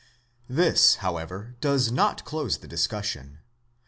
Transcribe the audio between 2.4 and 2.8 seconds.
the